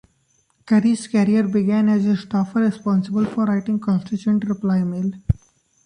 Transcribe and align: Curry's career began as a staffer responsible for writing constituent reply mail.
Curry's 0.65 1.07
career 1.07 1.43
began 1.47 1.87
as 1.87 2.07
a 2.07 2.17
staffer 2.17 2.57
responsible 2.61 3.23
for 3.25 3.45
writing 3.45 3.79
constituent 3.79 4.43
reply 4.49 4.81
mail. 4.83 5.11